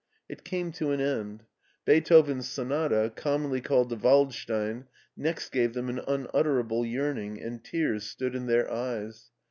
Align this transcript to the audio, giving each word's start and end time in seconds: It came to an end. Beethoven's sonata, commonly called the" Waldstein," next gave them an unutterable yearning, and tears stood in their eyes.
It 0.27 0.43
came 0.43 0.71
to 0.71 0.89
an 0.93 0.99
end. 0.99 1.43
Beethoven's 1.85 2.47
sonata, 2.49 3.13
commonly 3.15 3.61
called 3.61 3.89
the" 3.89 3.95
Waldstein," 4.03 4.85
next 5.15 5.51
gave 5.51 5.75
them 5.75 5.89
an 5.89 5.99
unutterable 6.07 6.83
yearning, 6.83 7.39
and 7.39 7.63
tears 7.63 8.07
stood 8.07 8.33
in 8.33 8.47
their 8.47 8.67
eyes. 8.71 9.29